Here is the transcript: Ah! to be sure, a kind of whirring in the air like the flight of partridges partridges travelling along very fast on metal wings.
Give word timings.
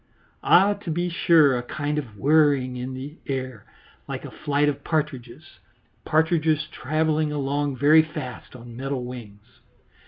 Ah! 0.41 0.73
to 0.73 0.89
be 0.89 1.09
sure, 1.09 1.55
a 1.55 1.61
kind 1.61 1.99
of 1.99 2.17
whirring 2.17 2.75
in 2.75 2.95
the 2.95 3.19
air 3.27 3.65
like 4.07 4.23
the 4.23 4.31
flight 4.31 4.67
of 4.67 4.83
partridges 4.83 5.59
partridges 6.05 6.65
travelling 6.71 7.31
along 7.31 7.75
very 7.77 8.01
fast 8.01 8.55
on 8.55 8.75
metal 8.75 9.05
wings. 9.05 9.59